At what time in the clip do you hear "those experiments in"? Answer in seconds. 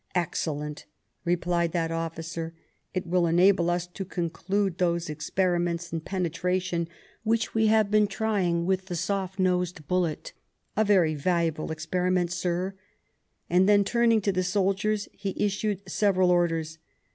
4.79-6.01